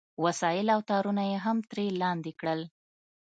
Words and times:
وسایل 0.23 0.67
او 0.75 0.81
تارونه 0.89 1.23
یې 1.31 1.37
هم 1.45 1.57
ترې 1.69 1.85
لاندې 2.01 2.31
کړل 2.39 2.61